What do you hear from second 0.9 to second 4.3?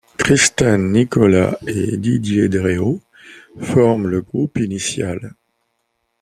Nikolas et Didier Dréau forment le